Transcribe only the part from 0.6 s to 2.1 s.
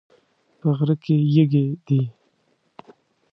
غره کې یږي دي